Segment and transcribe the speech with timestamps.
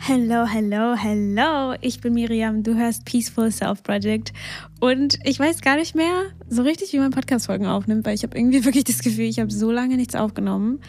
[0.00, 1.74] Hello, hello, hello.
[1.80, 2.62] Ich bin Miriam.
[2.62, 4.32] Du hörst Peaceful Self Project.
[4.80, 8.36] Und ich weiß gar nicht mehr so richtig, wie man Podcast-Folgen aufnimmt, weil ich habe
[8.36, 10.80] irgendwie wirklich das Gefühl, ich habe so lange nichts aufgenommen.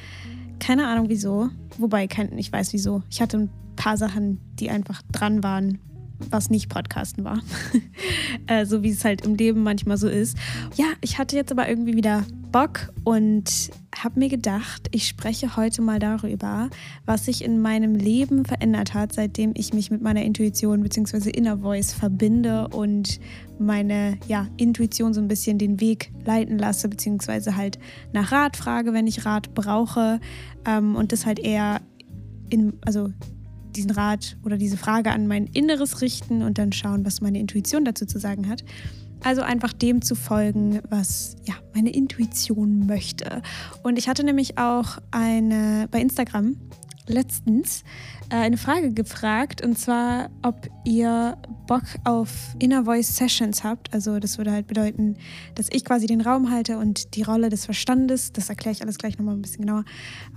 [0.60, 1.50] Keine Ahnung wieso.
[1.78, 3.04] Wobei, ich weiß wieso.
[3.10, 5.80] Ich hatte ein paar Sachen, die einfach dran waren,
[6.30, 7.40] was nicht Podcasten war.
[8.48, 10.38] äh, so wie es halt im Leben manchmal so ist.
[10.76, 15.82] Ja, ich hatte jetzt aber irgendwie wieder Bock und habe mir gedacht, ich spreche heute
[15.82, 16.70] mal darüber,
[17.06, 21.32] was sich in meinem Leben verändert hat, seitdem ich mich mit meiner Intuition bzw.
[21.32, 23.20] Inner Voice verbinde und
[23.60, 27.78] meine ja, Intuition so ein bisschen den Weg leiten lasse, beziehungsweise halt
[28.14, 30.22] nach Rat frage, wenn ich Rat brauche
[30.66, 31.82] ähm, und das halt eher
[32.50, 33.10] in, also
[33.76, 37.86] diesen Rat oder diese Frage an mein Inneres richten und dann schauen, was meine Intuition
[37.86, 38.64] dazu zu sagen hat.
[39.24, 43.42] Also einfach dem zu folgen, was ja, meine Intuition möchte.
[43.82, 46.58] Und ich hatte nämlich auch eine bei Instagram
[47.08, 47.84] letztens
[48.30, 51.38] äh, eine Frage gefragt und zwar, ob ihr
[51.68, 53.94] Bock auf Inner Voice Sessions habt.
[53.94, 55.18] Also das würde halt bedeuten,
[55.56, 58.98] dass ich quasi den Raum halte und die Rolle des Verstandes, das erkläre ich alles
[58.98, 59.86] gleich nochmal ein bisschen genauer,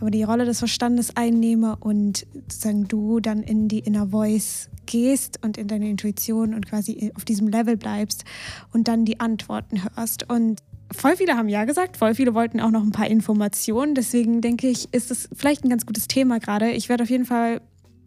[0.01, 5.45] aber die Rolle des Verstandes einnehme und sozusagen du dann in die Inner Voice gehst
[5.45, 8.25] und in deine Intuition und quasi auf diesem Level bleibst
[8.73, 10.29] und dann die Antworten hörst.
[10.31, 10.63] Und
[10.95, 13.95] voll viele haben ja gesagt, voll viele wollten auch noch ein paar Informationen.
[13.95, 16.71] Deswegen denke ich, ist es vielleicht ein ganz gutes Thema gerade.
[16.71, 17.61] Ich werde auf jeden Fall,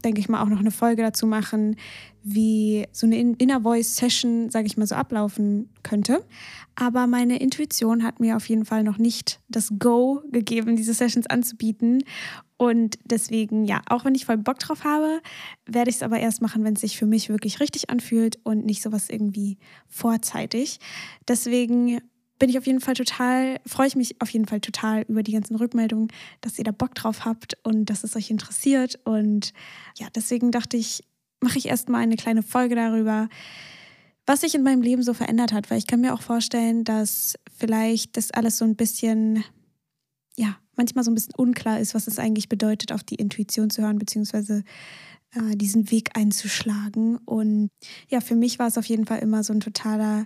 [0.03, 1.75] denke ich mal, auch noch eine Folge dazu machen,
[2.23, 6.23] wie so eine Inner Voice Session, sage ich mal, so ablaufen könnte.
[6.75, 11.27] Aber meine Intuition hat mir auf jeden Fall noch nicht das Go gegeben, diese Sessions
[11.27, 12.03] anzubieten.
[12.57, 15.19] Und deswegen, ja, auch wenn ich voll Bock drauf habe,
[15.65, 18.65] werde ich es aber erst machen, wenn es sich für mich wirklich richtig anfühlt und
[18.65, 19.57] nicht sowas irgendwie
[19.87, 20.79] vorzeitig.
[21.27, 22.01] Deswegen
[22.41, 25.31] bin ich auf jeden Fall total, freue ich mich auf jeden Fall total über die
[25.31, 26.07] ganzen Rückmeldungen,
[26.41, 28.99] dass ihr da Bock drauf habt und dass es euch interessiert.
[29.03, 29.53] Und
[29.99, 31.03] ja, deswegen dachte ich,
[31.39, 33.29] mache ich erstmal eine kleine Folge darüber,
[34.25, 37.35] was sich in meinem Leben so verändert hat, weil ich kann mir auch vorstellen, dass
[37.55, 39.43] vielleicht das alles so ein bisschen,
[40.35, 43.83] ja, manchmal so ein bisschen unklar ist, was es eigentlich bedeutet, auf die Intuition zu
[43.83, 44.63] hören, beziehungsweise
[45.35, 47.17] äh, diesen Weg einzuschlagen.
[47.17, 47.69] Und
[48.09, 50.25] ja, für mich war es auf jeden Fall immer so ein totaler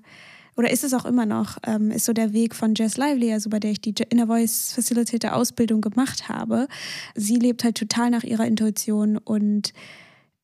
[0.58, 3.50] oder ist es auch immer noch, ähm, ist so der Weg von Jess Lively, also
[3.50, 6.68] bei der ich die Inner Voice Facilitator Ausbildung gemacht habe.
[7.14, 9.74] Sie lebt halt total nach ihrer Intuition und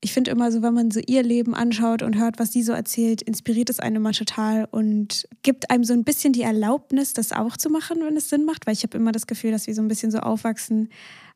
[0.04, 2.74] ich finde immer so, wenn man so ihr Leben anschaut und hört, was sie so
[2.74, 7.32] erzählt, inspiriert es einen immer total und gibt einem so ein bisschen die Erlaubnis, das
[7.32, 9.76] auch zu machen, wenn es Sinn macht, weil ich habe immer das Gefühl, dass wir
[9.76, 10.90] so ein bisschen so aufwachsen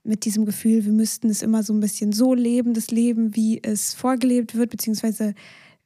[0.03, 3.62] mit diesem Gefühl, wir müssten es immer so ein bisschen so leben, das Leben, wie
[3.62, 5.36] es vorgelebt wird, beziehungsweise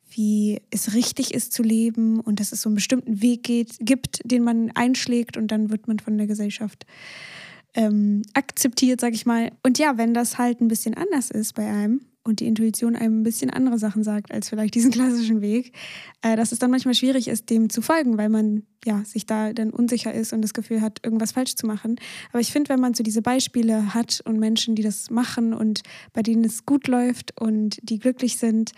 [0.10, 4.22] wie es richtig ist zu leben und dass es so einen bestimmten Weg geht, gibt,
[4.24, 6.86] den man einschlägt und dann wird man von der Gesellschaft
[7.76, 9.52] ähm, akzeptiert, sag ich mal.
[9.64, 13.22] Und ja, wenn das halt ein bisschen anders ist bei einem und die Intuition einem
[13.22, 15.74] ein bisschen andere Sachen sagt als vielleicht diesen klassischen Weg,
[16.22, 19.54] äh, dass es dann manchmal schwierig ist, dem zu folgen, weil man ja sich da
[19.54, 22.00] dann unsicher ist und das Gefühl hat, irgendwas falsch zu machen.
[22.32, 25.82] Aber ich finde, wenn man so diese Beispiele hat und Menschen, die das machen und
[26.14, 28.72] bei denen es gut läuft und die glücklich sind,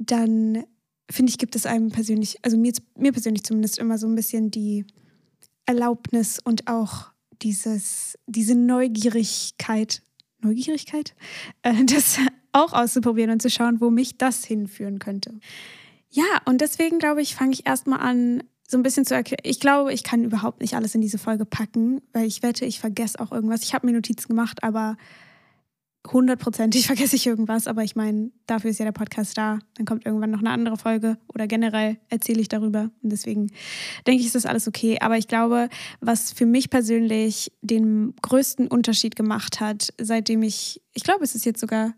[0.00, 0.64] dann
[1.10, 4.50] finde ich, gibt es einem persönlich, also mir, mir persönlich zumindest immer so ein bisschen
[4.50, 4.86] die
[5.66, 7.10] Erlaubnis und auch
[7.42, 10.02] dieses, diese Neugierigkeit,
[10.40, 11.14] Neugierigkeit,
[11.62, 12.18] äh, das
[12.52, 15.38] auch auszuprobieren und zu schauen, wo mich das hinführen könnte.
[16.08, 19.42] Ja, und deswegen glaube ich, fange ich erstmal an, so ein bisschen zu erklären.
[19.44, 22.80] Ich glaube, ich kann überhaupt nicht alles in diese Folge packen, weil ich wette, ich
[22.80, 23.62] vergesse auch irgendwas.
[23.62, 24.96] Ich habe mir Notizen gemacht, aber
[26.06, 29.58] hundertprozentig vergesse ich irgendwas, aber ich meine, dafür ist ja der Podcast da.
[29.74, 32.90] Dann kommt irgendwann noch eine andere Folge oder generell erzähle ich darüber.
[33.02, 33.50] Und deswegen
[34.06, 34.98] denke ich, ist das alles okay.
[35.00, 35.68] Aber ich glaube,
[36.00, 41.44] was für mich persönlich den größten Unterschied gemacht hat, seitdem ich, ich glaube, es ist
[41.44, 41.94] jetzt sogar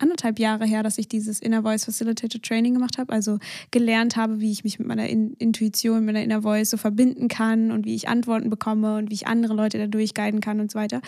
[0.00, 3.38] anderthalb Jahre her, dass ich dieses Inner Voice Facilitated Training gemacht habe, also
[3.70, 7.28] gelernt habe, wie ich mich mit meiner In Intuition, mit meiner Inner Voice so verbinden
[7.28, 10.70] kann und wie ich Antworten bekomme und wie ich andere Leute dadurch guiden kann und
[10.70, 11.02] so weiter.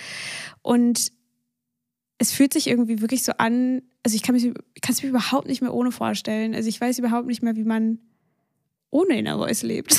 [0.61, 1.13] Und
[2.23, 5.75] es fühlt sich irgendwie wirklich so an, also ich kann es mir überhaupt nicht mehr
[5.75, 6.55] ohne vorstellen.
[6.55, 7.99] Also ich weiß überhaupt nicht mehr, wie man
[8.91, 9.97] ohne Inner Voice lebt.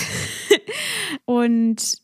[1.26, 1.98] und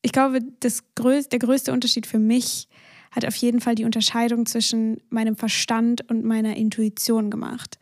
[0.00, 2.68] ich glaube, das größ der größte Unterschied für mich
[3.10, 7.78] hat auf jeden Fall die Unterscheidung zwischen meinem Verstand und meiner Intuition gemacht.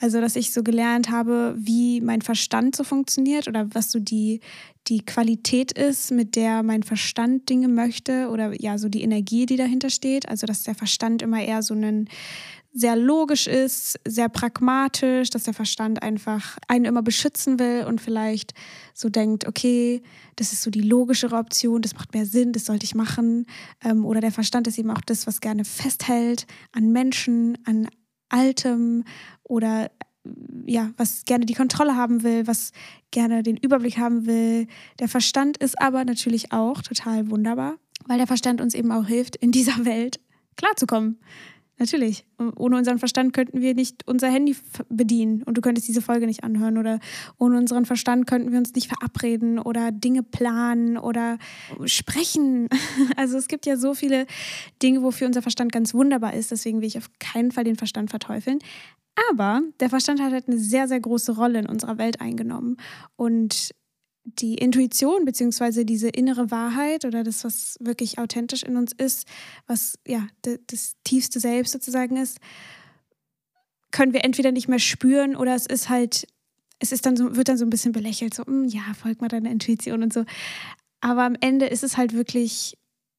[0.00, 4.40] Also, dass ich so gelernt habe, wie mein Verstand so funktioniert oder was so die,
[4.88, 9.56] die Qualität ist, mit der mein Verstand Dinge möchte oder ja, so die Energie, die
[9.56, 10.28] dahinter steht.
[10.28, 12.08] Also, dass der Verstand immer eher so einen
[12.76, 18.52] sehr logisch ist, sehr pragmatisch, dass der Verstand einfach einen immer beschützen will und vielleicht
[18.92, 20.02] so denkt, okay,
[20.36, 23.46] das ist so die logischere Option, das macht mehr Sinn, das sollte ich machen.
[23.82, 27.88] Ähm, oder der Verstand ist eben auch das, was gerne festhält an Menschen, an
[28.28, 29.04] Altem
[29.42, 29.90] oder
[30.66, 32.72] ja, was gerne die Kontrolle haben will, was
[33.10, 34.66] gerne den Überblick haben will.
[34.98, 37.76] Der Verstand ist aber natürlich auch total wunderbar,
[38.06, 40.20] weil der Verstand uns eben auch hilft, in dieser Welt
[40.56, 41.20] klarzukommen.
[41.78, 42.24] Natürlich.
[42.56, 44.56] Ohne unseren Verstand könnten wir nicht unser Handy
[44.88, 46.78] bedienen und du könntest diese Folge nicht anhören.
[46.78, 47.00] Oder
[47.38, 51.38] ohne unseren Verstand könnten wir uns nicht verabreden oder Dinge planen oder
[51.84, 52.68] sprechen.
[53.16, 54.26] Also es gibt ja so viele
[54.82, 56.50] Dinge, wofür unser Verstand ganz wunderbar ist.
[56.50, 58.58] Deswegen will ich auf keinen Fall den Verstand verteufeln.
[59.30, 62.76] Aber der Verstand hat halt eine sehr, sehr große Rolle in unserer Welt eingenommen.
[63.16, 63.74] Und
[64.26, 69.26] die Intuition beziehungsweise diese innere Wahrheit oder das, was wirklich authentisch in uns ist,
[69.66, 72.38] was ja das tiefste Selbst sozusagen ist,
[73.92, 76.26] können wir entweder nicht mehr spüren oder es ist halt,
[76.80, 79.28] es ist dann so, wird dann so ein bisschen belächelt, so, hm, ja, folgt mal
[79.28, 80.24] deiner Intuition und so.
[81.00, 82.76] Aber am Ende ist es halt wirklich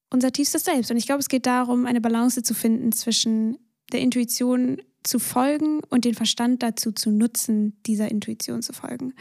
[0.10, 0.92] unser tiefstes Selbst.
[0.92, 3.58] Und ich glaube, es geht darum, eine Balance zu finden zwischen
[3.92, 9.14] der Intuition zu folgen und den Verstand dazu zu nutzen, dieser Intuition zu folgen.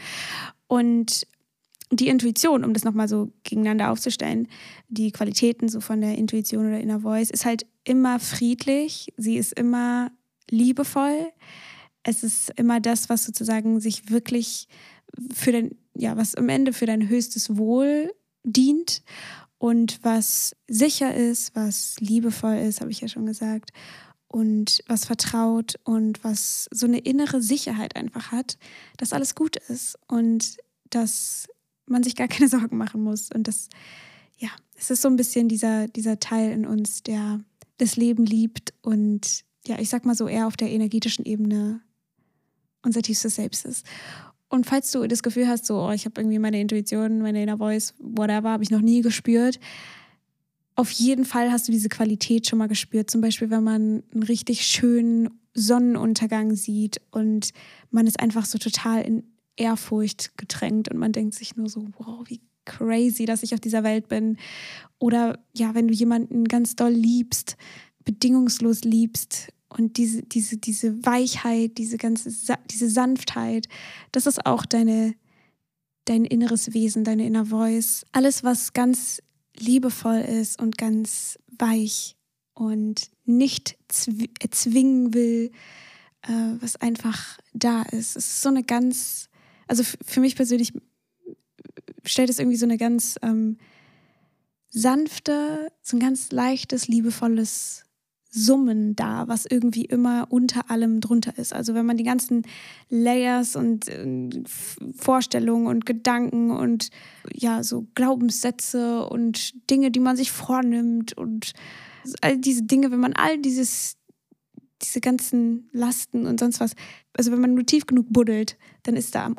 [0.67, 1.25] Und
[1.91, 4.47] die Intuition, um das nochmal so gegeneinander aufzustellen,
[4.89, 9.53] die Qualitäten so von der Intuition oder Inner Voice, ist halt immer friedlich, sie ist
[9.53, 10.11] immer
[10.49, 11.31] liebevoll.
[12.03, 14.67] Es ist immer das, was sozusagen sich wirklich
[15.33, 18.13] für dein, ja, was am Ende für dein höchstes Wohl
[18.43, 19.01] dient
[19.57, 23.71] und was sicher ist, was liebevoll ist, habe ich ja schon gesagt,
[24.27, 28.57] und was vertraut und was so eine innere Sicherheit einfach hat,
[28.97, 30.57] dass alles gut ist und
[30.89, 31.47] dass
[31.87, 33.29] man sich gar keine Sorgen machen muss.
[33.33, 33.69] Und das,
[34.37, 37.39] ja, es ist so ein bisschen dieser, dieser Teil in uns, der
[37.77, 41.81] das Leben liebt und ja, ich sag mal so eher auf der energetischen Ebene
[42.83, 43.85] unser tiefstes Selbst ist.
[44.49, 47.57] Und falls du das Gefühl hast, so, oh, ich habe irgendwie meine Intuition, meine Inner
[47.57, 49.59] Voice, whatever, habe ich noch nie gespürt,
[50.75, 53.09] auf jeden Fall hast du diese Qualität schon mal gespürt.
[53.09, 57.51] Zum Beispiel, wenn man einen richtig schönen Sonnenuntergang sieht und
[57.89, 59.23] man ist einfach so total in
[59.57, 63.83] Ehrfurcht getränkt und man denkt sich nur so, wow, wie crazy, dass ich auf dieser
[63.83, 64.37] Welt bin.
[64.99, 67.57] Oder ja, wenn du jemanden ganz doll liebst,
[68.05, 72.31] bedingungslos liebst und diese, diese, diese Weichheit, diese ganze,
[72.69, 73.67] diese Sanftheit,
[74.11, 75.15] das ist auch deine,
[76.05, 78.05] dein inneres Wesen, deine inner Voice.
[78.11, 79.21] Alles, was ganz
[79.57, 82.15] liebevoll ist und ganz weich
[82.53, 83.77] und nicht
[84.39, 85.51] erzwingen will,
[86.23, 88.15] äh, was einfach da ist.
[88.15, 89.26] Es ist so eine ganz
[89.67, 90.73] also für mich persönlich
[92.05, 93.57] stellt es irgendwie so eine ganz ähm,
[94.69, 97.83] sanfte, so ein ganz leichtes, liebevolles
[98.29, 101.53] Summen dar, was irgendwie immer unter allem drunter ist.
[101.53, 102.43] Also wenn man die ganzen
[102.89, 104.29] Layers und äh,
[104.95, 106.89] Vorstellungen und Gedanken und
[107.33, 111.53] ja, so Glaubenssätze und Dinge, die man sich vornimmt und
[112.21, 113.95] all diese Dinge, wenn man all dieses,
[114.81, 116.73] diese ganzen Lasten und sonst was,
[117.13, 119.37] also wenn man nur tief genug buddelt, dann ist da am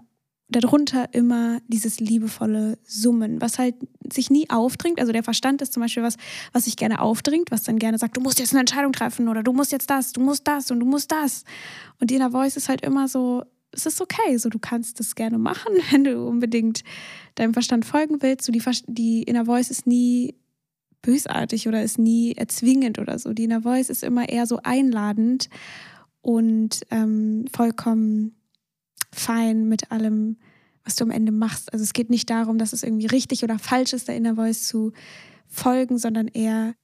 [0.49, 3.75] darunter immer dieses liebevolle Summen, was halt
[4.11, 4.99] sich nie aufdringt.
[4.99, 6.17] Also der Verstand ist zum Beispiel was,
[6.53, 9.43] was sich gerne aufdringt, was dann gerne sagt, du musst jetzt eine Entscheidung treffen oder
[9.43, 11.45] du musst jetzt das, du musst das und du musst das.
[12.01, 15.15] Und die Inner Voice ist halt immer so, es ist okay, so du kannst das
[15.15, 16.83] gerne machen, wenn du unbedingt
[17.35, 18.47] deinem Verstand folgen willst.
[18.47, 20.35] So die, die Inner Voice ist nie
[21.03, 23.35] bösartig oder ist nie erzwingend oder so.
[23.35, 25.51] Die Inner Voice ist immer eher so einladend
[26.23, 28.38] und ähm, vollkommen
[29.13, 30.37] fein mit allem,
[30.85, 31.73] was du am Ende machst.
[31.73, 34.67] Also es geht nicht darum, dass es irgendwie richtig oder falsch ist, der Inner Voice
[34.67, 34.93] zu
[35.47, 36.75] folgen, sondern eher,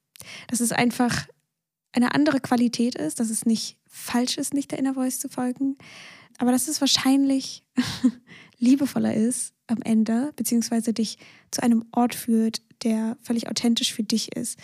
[0.48, 1.26] dass es einfach
[1.92, 5.76] eine andere Qualität ist, dass es nicht falsch ist, nicht der Inner Voice zu folgen,
[6.38, 7.64] aber dass es wahrscheinlich
[8.58, 11.18] liebevoller ist am Ende, beziehungsweise dich
[11.50, 14.58] zu einem Ort führt, der völlig authentisch für dich ist.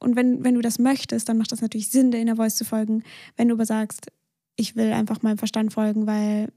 [0.00, 2.64] Und wenn, wenn du das möchtest, dann macht das natürlich Sinn, der Inner Voice zu
[2.64, 3.04] folgen.
[3.36, 4.08] Wenn du aber sagst,
[4.56, 6.52] ich will einfach meinem Verstand folgen, weil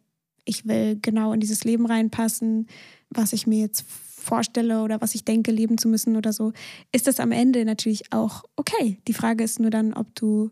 [0.47, 2.67] ich will genau in dieses Leben reinpassen,
[3.09, 3.85] was ich mir jetzt
[4.27, 6.51] vorstelle oder was ich denke, leben zu müssen oder so,
[6.91, 8.99] ist das am Ende natürlich auch okay.
[9.07, 10.51] Die Frage ist nur dann, ob du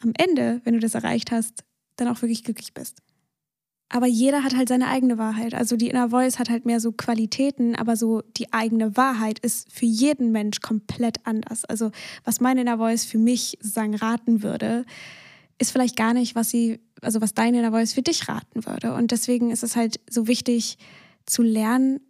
[0.00, 1.64] am Ende, wenn du das erreicht hast,
[1.96, 2.98] dann auch wirklich glücklich bist.
[3.88, 5.52] Aber jeder hat halt seine eigene Wahrheit.
[5.52, 9.70] Also die Inner Voice hat halt mehr so Qualitäten, aber so die eigene Wahrheit ist
[9.70, 11.66] für jeden Mensch komplett anders.
[11.66, 11.90] Also
[12.24, 14.86] was meine Inner Voice für mich sozusagen raten würde,
[15.58, 18.94] ist vielleicht gar nicht, was sie, also was deine Inner Voice für dich raten würde.
[18.94, 20.78] Und deswegen ist es halt so wichtig
[21.26, 22.00] zu lernen,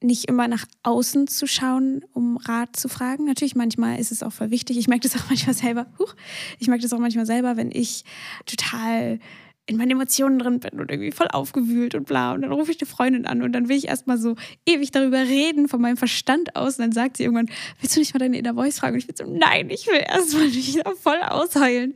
[0.00, 3.24] nicht immer nach außen zu schauen, um Rat zu fragen.
[3.24, 4.76] Natürlich, manchmal ist es auch voll wichtig.
[4.76, 5.86] Ich merke das auch manchmal selber.
[5.98, 6.14] Huch,
[6.58, 8.04] ich merke das auch manchmal selber, wenn ich
[8.46, 9.18] total
[9.66, 12.32] in meinen Emotionen drin bin und irgendwie voll aufgewühlt und bla.
[12.32, 15.20] Und dann rufe ich eine Freundin an und dann will ich erstmal so ewig darüber
[15.20, 16.78] reden von meinem Verstand aus.
[16.78, 17.48] Und dann sagt sie irgendwann,
[17.80, 18.94] willst du nicht mal deine Inner Voice fragen?
[18.94, 21.94] Und ich bin so, nein, ich will erstmal mich da voll ausheulen.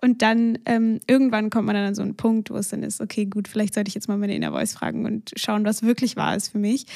[0.00, 3.00] Und dann ähm, irgendwann kommt man dann an so einen Punkt, wo es dann ist,
[3.00, 6.14] okay, gut, vielleicht sollte ich jetzt mal meine Inner Voice fragen und schauen, was wirklich
[6.16, 6.86] wahr ist für mich.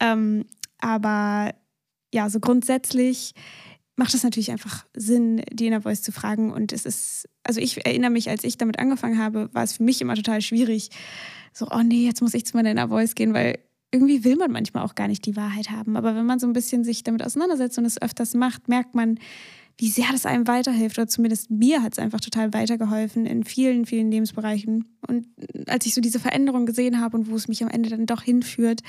[0.00, 0.44] Ähm,
[0.78, 1.54] aber
[2.12, 3.32] ja, so grundsätzlich
[4.02, 6.52] macht es natürlich einfach Sinn, die Inner Voice zu fragen.
[6.52, 9.84] Und es ist, also ich erinnere mich, als ich damit angefangen habe, war es für
[9.84, 10.90] mich immer total schwierig.
[11.52, 13.60] So, oh nee, jetzt muss ich zu meiner Inner Voice gehen, weil
[13.92, 15.96] irgendwie will man manchmal auch gar nicht die Wahrheit haben.
[15.96, 19.20] Aber wenn man so ein bisschen sich damit auseinandersetzt und es öfters macht, merkt man,
[19.78, 20.98] wie sehr das einem weiterhilft.
[20.98, 24.98] Oder zumindest mir hat es einfach total weitergeholfen in vielen, vielen Lebensbereichen.
[25.06, 25.28] Und
[25.68, 28.22] als ich so diese Veränderung gesehen habe und wo es mich am Ende dann doch
[28.22, 28.80] hinführt,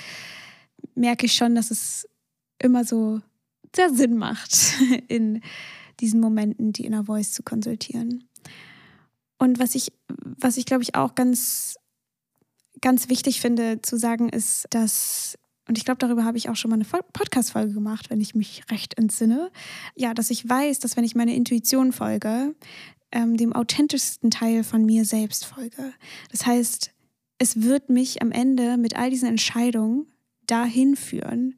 [0.96, 2.10] merke ich schon, dass es
[2.58, 3.22] immer so
[3.75, 4.73] sehr Sinn macht,
[5.07, 5.41] in
[5.99, 8.27] diesen Momenten die Inner Voice zu konsultieren.
[9.37, 11.75] Und was ich, was ich glaube ich auch ganz,
[12.81, 15.37] ganz wichtig finde zu sagen, ist, dass,
[15.67, 18.63] und ich glaube, darüber habe ich auch schon mal eine Podcast-Folge gemacht, wenn ich mich
[18.71, 19.51] recht entsinne,
[19.95, 22.55] ja, dass ich weiß, dass wenn ich meine Intuition folge,
[23.11, 25.93] ähm, dem authentischsten Teil von mir selbst folge.
[26.31, 26.91] Das heißt,
[27.37, 30.07] es wird mich am Ende mit all diesen Entscheidungen
[30.47, 31.57] dahin führen,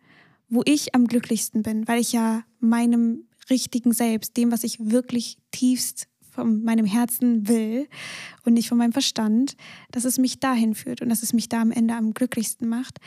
[0.50, 5.38] wo ich am glücklichsten bin, weil ich ja meinem richtigen Selbst, dem, was ich wirklich
[5.52, 7.88] tiefst von meinem Herzen will
[8.44, 9.56] und nicht von meinem Verstand,
[9.92, 13.00] dass es mich dahin führt und dass es mich da am Ende am glücklichsten macht.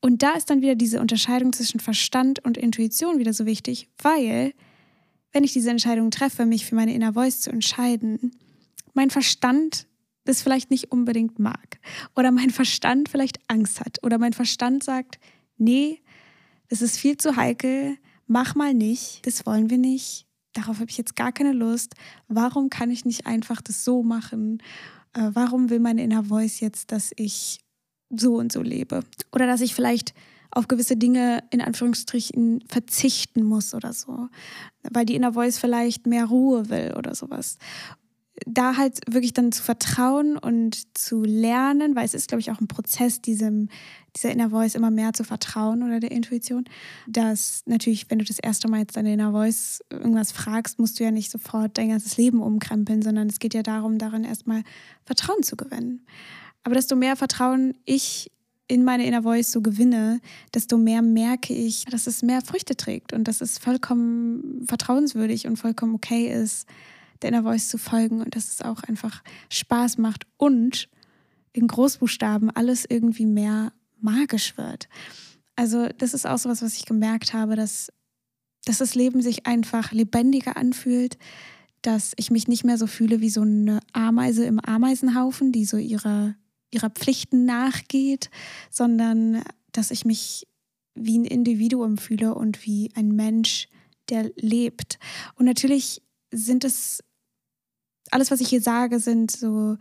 [0.00, 4.52] Und da ist dann wieder diese Unterscheidung zwischen Verstand und Intuition wieder so wichtig, weil
[5.32, 8.36] wenn ich diese Entscheidung treffe, mich für meine Inner Voice zu entscheiden,
[8.94, 9.86] mein Verstand
[10.24, 11.78] das vielleicht nicht unbedingt mag
[12.14, 15.18] oder mein Verstand vielleicht Angst hat oder mein Verstand sagt,
[15.56, 16.00] nee,
[16.68, 17.96] das ist viel zu heikel,
[18.26, 21.94] mach mal nicht, das wollen wir nicht, darauf habe ich jetzt gar keine Lust,
[22.28, 24.62] warum kann ich nicht einfach das so machen,
[25.14, 27.60] äh, warum will meine Inner Voice jetzt, dass ich
[28.10, 29.04] so und so lebe?
[29.32, 30.14] Oder dass ich vielleicht
[30.50, 34.28] auf gewisse Dinge in Anführungsstrichen verzichten muss oder so,
[34.82, 37.58] weil die Inner Voice vielleicht mehr Ruhe will oder sowas
[38.46, 42.60] da halt wirklich dann zu vertrauen und zu lernen, weil es ist, glaube ich, auch
[42.60, 43.68] ein Prozess, diesem,
[44.16, 46.64] dieser Inner Voice immer mehr zu vertrauen oder der Intuition,
[47.06, 51.04] dass natürlich, wenn du das erste Mal jetzt deine Inner Voice irgendwas fragst, musst du
[51.04, 54.62] ja nicht sofort dein ganzes Leben umkrempeln, sondern es geht ja darum, darin erstmal
[55.04, 56.06] Vertrauen zu gewinnen.
[56.64, 58.30] Aber desto mehr Vertrauen ich
[58.68, 60.20] in meine Inner Voice so gewinne,
[60.52, 65.56] desto mehr merke ich, dass es mehr Früchte trägt und dass es vollkommen vertrauenswürdig und
[65.56, 66.68] vollkommen okay ist,
[67.22, 70.88] der Inner Voice zu folgen und dass es auch einfach Spaß macht und
[71.52, 74.88] in Großbuchstaben alles irgendwie mehr magisch wird.
[75.56, 77.92] Also das ist auch so was, was ich gemerkt habe, dass,
[78.64, 81.18] dass das Leben sich einfach lebendiger anfühlt,
[81.82, 85.76] dass ich mich nicht mehr so fühle wie so eine Ameise im Ameisenhaufen, die so
[85.76, 86.34] ihrer,
[86.70, 88.30] ihrer Pflichten nachgeht,
[88.70, 90.46] sondern dass ich mich
[90.94, 93.68] wie ein Individuum fühle und wie ein Mensch,
[94.08, 94.98] der lebt.
[95.34, 97.02] Und natürlich sind es
[98.10, 99.76] alles, was ich hier sage, sind so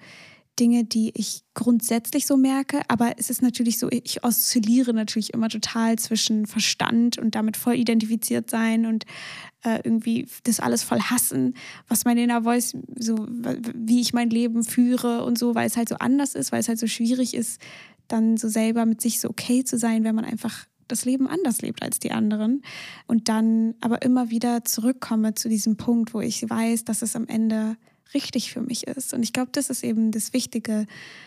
[0.59, 5.49] Dinge, die ich grundsätzlich so merke, aber es ist natürlich so, ich oszilliere natürlich immer
[5.49, 9.05] total zwischen Verstand und damit voll identifiziert sein und
[9.63, 11.53] äh, irgendwie das alles voll hassen,
[11.87, 13.27] was meine Inner Voice, so
[13.75, 16.67] wie ich mein Leben führe und so, weil es halt so anders ist, weil es
[16.67, 17.61] halt so schwierig ist,
[18.07, 21.61] dann so selber mit sich so okay zu sein, wenn man einfach das Leben anders
[21.61, 22.61] lebt als die anderen.
[23.07, 27.27] Und dann aber immer wieder zurückkomme zu diesem Punkt, wo ich weiß, dass es am
[27.27, 27.75] Ende
[28.13, 29.13] richtig für mich ist.
[29.13, 30.85] Und ich glaube, das ist eben das Wichtige,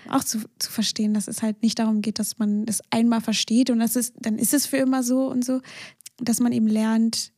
[0.08, 3.70] auch zu, zu verstehen, dass es halt nicht darum geht, dass man das einmal versteht
[3.70, 5.60] und das ist, dann ist es für immer so und so,
[6.18, 7.32] dass man eben lernt,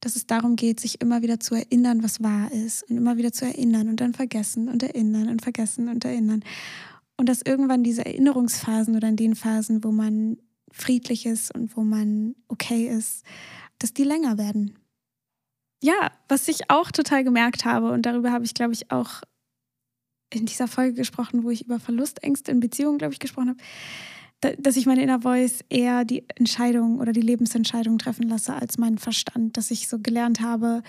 [0.00, 3.32] dass es darum geht, sich immer wieder zu erinnern, was wahr ist und immer wieder
[3.32, 6.44] zu erinnern und dann vergessen und erinnern und vergessen und erinnern.
[7.16, 10.36] Und dass irgendwann diese Erinnerungsphasen oder in den Phasen, wo man
[10.70, 13.24] friedlich ist und wo man okay ist,
[13.78, 14.78] dass die länger werden
[15.82, 19.22] ja, was ich auch total gemerkt habe, und darüber habe ich, glaube ich, auch
[20.32, 24.76] in dieser Folge gesprochen, wo ich über Verlustängste in Beziehungen, glaube ich, gesprochen habe, dass
[24.76, 29.56] ich meine Inner Voice eher die Entscheidung oder die Lebensentscheidung treffen lasse als meinen Verstand.
[29.56, 30.82] Dass ich so gelernt habe,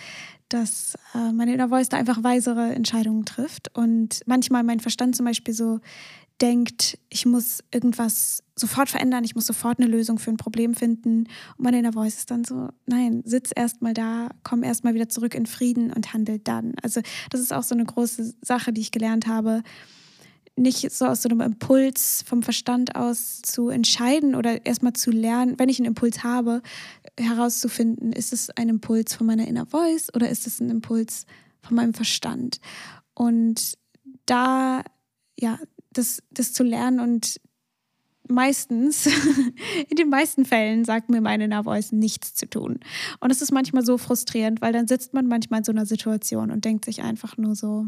[0.50, 3.76] dass äh, meine Inner Voice da einfach weisere Entscheidungen trifft.
[3.76, 5.80] Und manchmal mein Verstand zum Beispiel so
[6.42, 11.28] denkt, ich muss irgendwas sofort verändern, ich muss sofort eine Lösung für ein Problem finden.
[11.58, 14.94] Und meine Inner Voice ist dann so, nein, sitz erst mal da, komm erst mal
[14.94, 16.74] wieder zurück in Frieden und handel dann.
[16.82, 19.64] Also das ist auch so eine große Sache, die ich gelernt habe,
[20.56, 25.60] nicht so aus so einem Impuls vom Verstand aus zu entscheiden oder erstmal zu lernen,
[25.60, 26.64] wenn ich einen Impuls habe,
[27.20, 31.26] herauszufinden, ist es ein Impuls von meiner Inner Voice oder ist es ein Impuls
[31.62, 32.60] von meinem Verstand?
[33.14, 33.78] Und
[34.26, 34.84] da
[35.40, 35.60] ja,
[35.98, 37.40] das, das zu lernen und
[38.30, 39.06] meistens,
[39.90, 42.80] in den meisten Fällen sagt mir meine Inner Voice nichts zu tun.
[43.20, 46.52] Und es ist manchmal so frustrierend, weil dann sitzt man manchmal in so einer Situation
[46.52, 47.88] und denkt sich einfach nur so,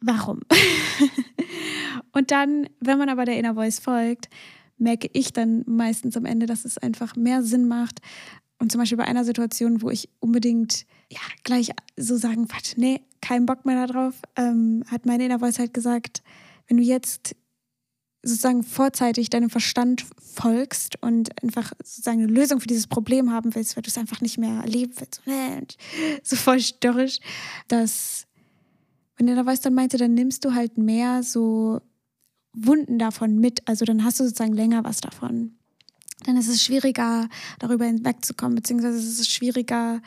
[0.00, 0.40] warum?
[2.12, 4.28] und dann, wenn man aber der Inner Voice folgt,
[4.78, 8.00] merke ich dann meistens am Ende, dass es einfach mehr Sinn macht.
[8.60, 13.00] Und zum Beispiel bei einer Situation, wo ich unbedingt ja, gleich so sagen, warte, nee,
[13.22, 16.22] keinen Bock mehr darauf, ähm, hat meine Inner Voice halt gesagt,
[16.68, 17.34] wenn du jetzt
[18.22, 23.76] sozusagen vorzeitig deinem Verstand folgst und einfach sozusagen eine Lösung für dieses Problem haben willst,
[23.76, 25.22] weil du es einfach nicht mehr erleben willst,
[26.22, 27.18] so voll störrisch,
[27.68, 28.26] dass,
[29.16, 31.80] wenn er da dann meinte, dann nimmst du halt mehr so
[32.52, 35.56] Wunden davon mit, also dann hast du sozusagen länger was davon.
[36.24, 40.02] Dann ist es schwieriger, darüber hinwegzukommen, beziehungsweise ist es schwieriger,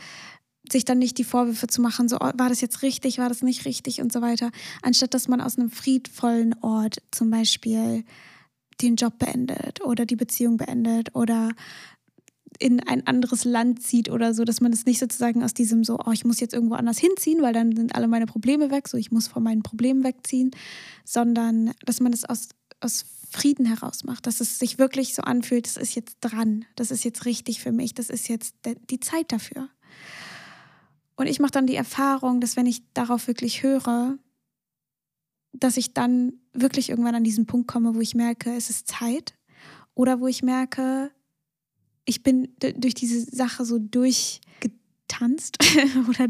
[0.72, 3.42] sich dann nicht die Vorwürfe zu machen, so oh, war das jetzt richtig, war das
[3.42, 4.52] nicht richtig und so weiter,
[4.82, 8.06] anstatt dass man aus einem friedvollen Ort zum Beispiel
[8.82, 11.52] den Job beendet oder die Beziehung beendet oder
[12.60, 16.00] in ein anderes Land zieht oder so, dass man es nicht sozusagen aus diesem so,
[16.06, 18.98] oh, ich muss jetzt irgendwo anders hinziehen, weil dann sind alle meine Probleme weg, so
[18.98, 20.52] ich muss von meinen Problemen wegziehen,
[21.04, 25.66] sondern dass man es aus, aus Frieden heraus macht, dass es sich wirklich so anfühlt,
[25.66, 28.56] das ist jetzt dran, das ist jetzt richtig für mich, das ist jetzt
[28.90, 29.70] die Zeit dafür.
[31.16, 34.18] Und ich mache dann die Erfahrung, dass wenn ich darauf wirklich höre,
[35.52, 39.36] dass ich dann wirklich irgendwann an diesen Punkt komme, wo ich merke, es ist Zeit.
[39.96, 41.12] Oder wo ich merke,
[42.06, 45.58] ich bin durch diese Sache so durchgetanzt
[46.10, 46.28] oder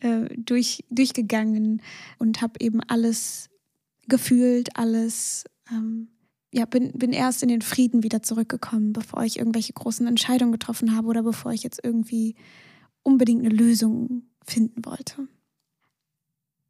[0.00, 1.80] äh, durch, durchgegangen
[2.18, 3.48] und habe eben alles
[4.08, 6.08] gefühlt, alles, ähm,
[6.52, 10.94] ja, bin, bin erst in den Frieden wieder zurückgekommen, bevor ich irgendwelche großen Entscheidungen getroffen
[10.94, 12.34] habe oder bevor ich jetzt irgendwie
[13.02, 15.28] unbedingt eine Lösung finden wollte.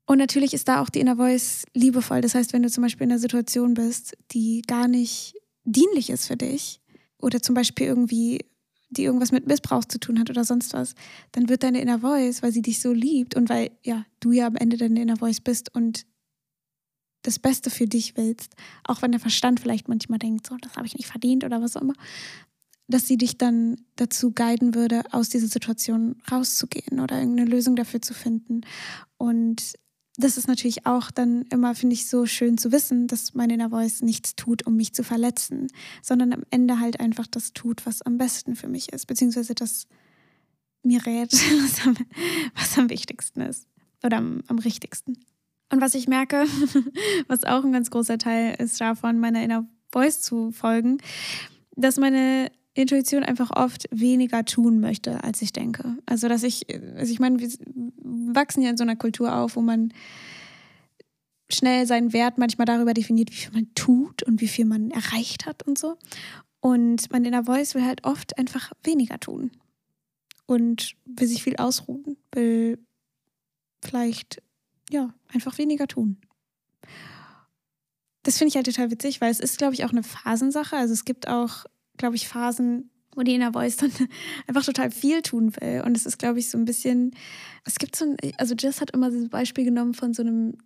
[0.07, 2.21] Und natürlich ist da auch die Inner Voice liebevoll.
[2.21, 5.35] Das heißt, wenn du zum Beispiel in einer Situation bist, die gar nicht
[5.65, 6.81] dienlich ist für dich
[7.19, 8.41] oder zum Beispiel irgendwie
[8.93, 10.95] die irgendwas mit Missbrauch zu tun hat oder sonst was,
[11.33, 14.47] dann wird deine Inner Voice, weil sie dich so liebt und weil ja du ja
[14.47, 16.05] am Ende deine Inner Voice bist und
[17.23, 20.87] das Beste für dich willst, auch wenn der Verstand vielleicht manchmal denkt, so, das habe
[20.87, 21.94] ich nicht verdient oder was auch immer,
[22.88, 28.03] dass sie dich dann dazu guiden würde, aus dieser Situation rauszugehen oder irgendeine Lösung dafür
[28.03, 28.62] zu finden.
[29.16, 29.75] Und
[30.16, 33.70] das ist natürlich auch dann immer, finde ich, so schön zu wissen, dass meine Inner
[33.70, 35.68] Voice nichts tut, um mich zu verletzen,
[36.03, 39.87] sondern am Ende halt einfach das tut, was am besten für mich ist, beziehungsweise das
[40.83, 41.97] mir rät, was am,
[42.55, 43.66] was am wichtigsten ist
[44.03, 45.25] oder am, am richtigsten.
[45.73, 46.45] Und was ich merke,
[47.29, 50.99] was auch ein ganz großer Teil ist davon, meiner Inner Voice zu folgen,
[51.77, 55.97] dass meine Intuition einfach oft weniger tun möchte, als ich denke.
[56.07, 57.49] Also, dass ich, also ich meine, wir
[58.35, 59.93] wachsen ja in so einer Kultur auf, wo man
[61.51, 65.47] schnell seinen Wert manchmal darüber definiert, wie viel man tut und wie viel man erreicht
[65.47, 65.97] hat und so.
[66.61, 69.51] Und man in der Voice will halt oft einfach weniger tun
[70.47, 72.79] und will sich viel ausruhen, will
[73.83, 74.43] vielleicht,
[74.92, 76.18] ja, einfach weniger tun.
[78.22, 80.76] Das finde ich halt total witzig, weil es ist, glaube ich, auch eine Phasensache.
[80.76, 81.64] Also es gibt auch
[81.96, 83.92] glaube ich, Phasen, wo die Inner Voice dann
[84.46, 85.83] einfach total viel tun will.
[85.85, 87.14] Und es ist, glaube ich, so ein bisschen,
[87.64, 90.57] es gibt so ein, also Jess hat immer das Beispiel genommen von so einem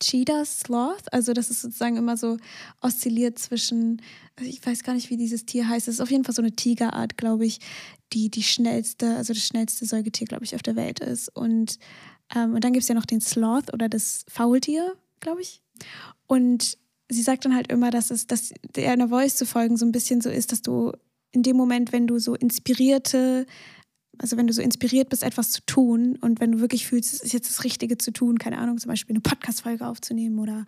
[0.00, 2.36] Cheetah Sloth, also das ist sozusagen immer so
[2.80, 4.00] oszilliert zwischen,
[4.40, 6.52] ich weiß gar nicht, wie dieses Tier heißt, es ist auf jeden Fall so eine
[6.52, 7.58] Tigerart, glaube ich,
[8.12, 11.34] die die schnellste, also das schnellste Säugetier, glaube ich, auf der Welt ist.
[11.36, 11.80] Und,
[12.34, 15.62] ähm, und dann gibt es ja noch den Sloth oder das Faultier, glaube ich.
[16.26, 19.86] Und sie sagt dann halt immer, dass es, dass der einer Voice zu folgen so
[19.86, 20.92] ein bisschen so ist, dass du
[21.32, 23.46] in dem Moment, wenn du so inspirierte,
[24.18, 27.20] also wenn du so inspiriert bist, etwas zu tun und wenn du wirklich fühlst, es
[27.20, 30.66] ist jetzt das Richtige zu tun, keine Ahnung, zum Beispiel eine Podcast-Folge aufzunehmen oder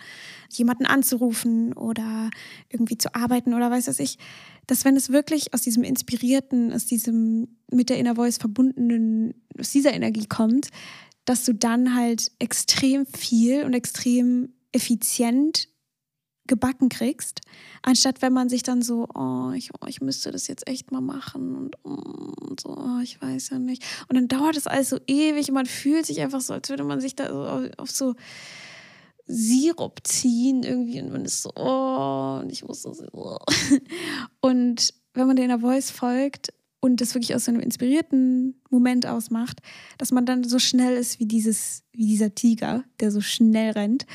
[0.50, 2.30] jemanden anzurufen oder
[2.68, 4.18] irgendwie zu arbeiten oder weiß was ich,
[4.66, 9.70] dass wenn es wirklich aus diesem Inspirierten, aus diesem mit der Inner Voice verbundenen, aus
[9.72, 10.68] dieser Energie kommt,
[11.24, 15.68] dass du dann halt extrem viel und extrem effizient
[16.46, 17.40] gebacken kriegst,
[17.82, 21.00] anstatt wenn man sich dann so, oh ich, oh, ich müsste das jetzt echt mal
[21.00, 23.84] machen und, oh, und so, oh, ich weiß ja nicht.
[24.08, 26.82] Und dann dauert das alles so ewig und man fühlt sich einfach so, als würde
[26.82, 28.14] man sich da so auf so
[29.26, 33.00] Sirup ziehen irgendwie und man ist so, oh, und ich muss das.
[33.12, 33.38] Oh.
[34.40, 39.60] Und wenn man der Voice folgt und das wirklich aus so einem inspirierten Moment ausmacht,
[39.98, 44.06] dass man dann so schnell ist wie dieses, wie dieser Tiger, der so schnell rennt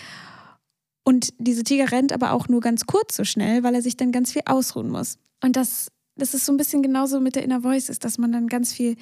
[1.05, 4.11] und diese Tiger rennt aber auch nur ganz kurz so schnell, weil er sich dann
[4.11, 5.19] ganz viel ausruhen muss.
[5.41, 8.31] Und das, das ist so ein bisschen genauso mit der Inner Voice, ist, dass man
[8.31, 8.95] dann ganz viel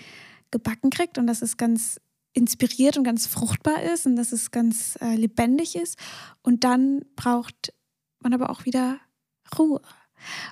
[0.52, 2.00] gebacken kriegt und das ist ganz
[2.34, 5.98] inspiriert und ganz fruchtbar ist und dass es ganz äh, lebendig ist.
[6.42, 7.74] Und dann braucht
[8.20, 9.00] man aber auch wieder
[9.58, 9.82] Ruhe.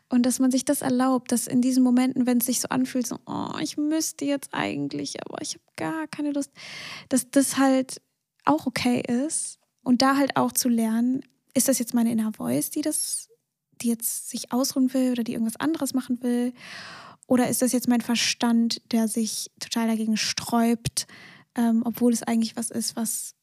[0.10, 3.08] Und dass man sich das erlaubt, dass in diesen Momenten, wenn es sich so anfühlt,
[3.08, 6.52] so, oh, ich müsste jetzt eigentlich, aber ich habe gar keine Lust,
[7.10, 8.02] dass das halt
[8.46, 9.60] auch okay ist.
[9.84, 13.30] Und da halt auch zu lernen, ist das jetzt meine Inner Voice, die das,
[13.82, 16.54] die jetzt sich ausruhen will oder die irgendwas anderes machen will?
[17.28, 21.08] Oder ist das jetzt mein Verstand, der sich total dagegen sträubt,
[21.56, 23.36] ähm, obwohl es eigentlich was ist, was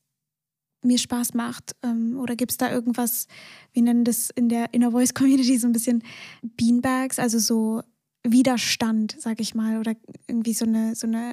[0.83, 1.73] mir Spaß macht?
[1.83, 3.27] Ähm, oder gibt es da irgendwas,
[3.73, 6.03] wir nennen das in der Inner Voice Community so ein bisschen
[6.43, 7.83] Beanbags, also so
[8.25, 9.95] Widerstand, sag ich mal, oder
[10.27, 11.33] irgendwie so eine, so eine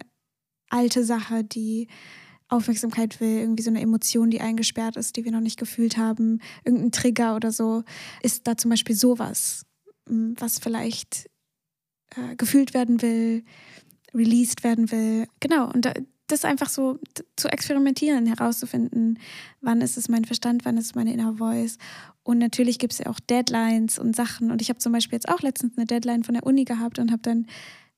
[0.69, 1.87] alte Sache, die
[2.47, 6.39] Aufmerksamkeit will, irgendwie so eine Emotion, die eingesperrt ist, die wir noch nicht gefühlt haben,
[6.63, 7.83] irgendein Trigger oder so,
[8.21, 9.65] ist da zum Beispiel sowas,
[10.07, 11.27] hm, was vielleicht
[12.15, 13.43] äh, gefühlt werden will,
[14.13, 15.27] released werden will.
[15.39, 15.93] Genau, und da,
[16.27, 16.99] das einfach so
[17.35, 19.19] zu experimentieren, herauszufinden,
[19.61, 21.77] wann ist es mein Verstand, wann ist es meine Inner Voice.
[22.23, 24.51] Und natürlich gibt es ja auch Deadlines und Sachen.
[24.51, 27.11] Und ich habe zum Beispiel jetzt auch letztens eine Deadline von der Uni gehabt und
[27.11, 27.45] habe dann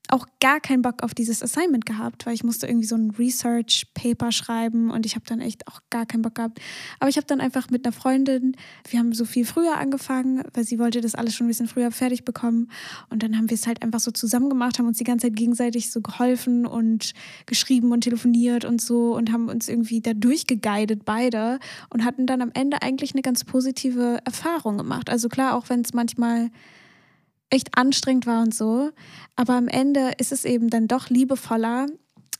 [0.09, 4.31] auch gar keinen Bock auf dieses Assignment gehabt, weil ich musste irgendwie so ein Research-Paper
[4.31, 6.59] schreiben und ich habe dann echt auch gar keinen Bock gehabt.
[6.99, 8.55] Aber ich habe dann einfach mit einer Freundin,
[8.89, 11.91] wir haben so viel früher angefangen, weil sie wollte das alles schon ein bisschen früher
[11.91, 12.69] fertig bekommen
[13.09, 15.35] und dann haben wir es halt einfach so zusammen gemacht, haben uns die ganze Zeit
[15.35, 17.13] gegenseitig so geholfen und
[17.45, 22.41] geschrieben und telefoniert und so und haben uns irgendwie da durchgeguidet beide und hatten dann
[22.41, 25.09] am Ende eigentlich eine ganz positive Erfahrung gemacht.
[25.09, 26.49] Also klar, auch wenn es manchmal
[27.49, 28.91] echt anstrengend war und so.
[29.35, 31.87] Aber am Ende ist es eben dann doch liebevoller,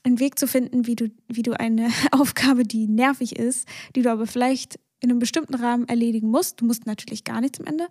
[0.04, 4.10] einen Weg zu finden, wie du, wie du eine Aufgabe, die nervig ist, die du
[4.10, 6.60] aber vielleicht in einem bestimmten Rahmen erledigen musst.
[6.60, 7.86] Du musst natürlich gar nichts am Ende.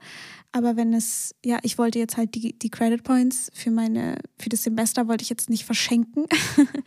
[0.51, 4.49] Aber wenn es, ja, ich wollte jetzt halt die, die Credit Points für meine, für
[4.49, 6.25] das Semester wollte ich jetzt nicht verschenken.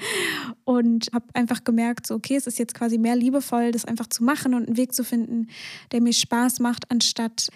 [0.65, 4.23] und habe einfach gemerkt, so, okay, es ist jetzt quasi mehr liebevoll, das einfach zu
[4.23, 5.49] machen und einen Weg zu finden,
[5.91, 7.49] der mir Spaß macht, anstatt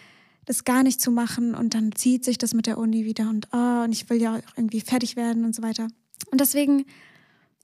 [0.47, 3.49] das gar nicht zu machen und dann zieht sich das mit der Uni wieder und
[3.53, 5.89] oh, und ich will ja auch irgendwie fertig werden und so weiter.
[6.31, 6.85] Und deswegen,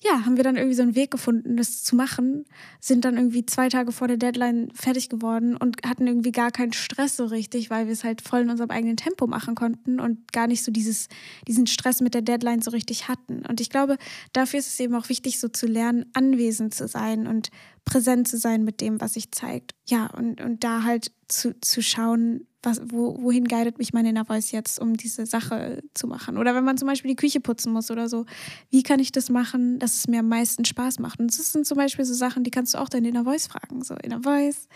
[0.03, 2.47] ja, haben wir dann irgendwie so einen Weg gefunden, das zu machen,
[2.81, 6.73] sind dann irgendwie zwei Tage vor der Deadline fertig geworden und hatten irgendwie gar keinen
[6.73, 10.33] Stress so richtig, weil wir es halt voll in unserem eigenen Tempo machen konnten und
[10.33, 11.09] gar nicht so dieses,
[11.47, 13.45] diesen Stress mit der Deadline so richtig hatten.
[13.47, 13.99] Und ich glaube,
[14.33, 17.51] dafür ist es eben auch wichtig, so zu lernen, anwesend zu sein und
[17.85, 19.75] präsent zu sein mit dem, was sich zeigt.
[19.87, 24.25] Ja, und, und da halt zu, zu schauen, was, wo, wohin guidet mich meine Inner
[24.25, 26.37] Voice jetzt, um diese Sache zu machen?
[26.37, 28.27] Oder wenn man zum Beispiel die Küche putzen muss oder so,
[28.71, 31.21] wie kann ich das machen, dass es mir am meisten Spaß macht?
[31.21, 33.83] Und das sind zum Beispiel so Sachen, die kannst du auch deine Inner Voice fragen.
[33.83, 34.69] So, Inner Voice,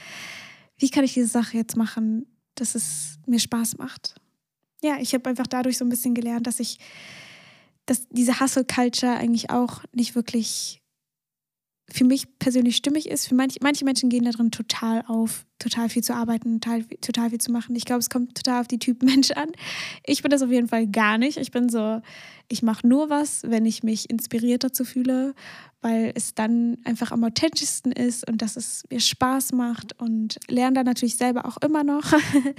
[0.78, 4.14] wie kann ich diese Sache jetzt machen, dass es mir Spaß macht?
[4.82, 6.78] Ja, ich habe einfach dadurch so ein bisschen gelernt, dass ich,
[7.86, 10.83] dass diese Hustle-Culture eigentlich auch nicht wirklich
[11.90, 13.28] für mich persönlich stimmig ist.
[13.28, 17.30] Für manche, manche Menschen gehen da drin total auf, total viel zu arbeiten, total, total
[17.30, 17.76] viel zu machen.
[17.76, 19.50] Ich glaube, es kommt total auf die Typen Mensch an.
[20.04, 21.36] Ich bin das auf jeden Fall gar nicht.
[21.36, 22.00] Ich bin so,
[22.48, 25.34] ich mache nur was, wenn ich mich inspiriert dazu fühle,
[25.84, 30.76] weil es dann einfach am authentischsten ist und dass es mir Spaß macht und lerne
[30.76, 32.10] dann natürlich selber auch immer noch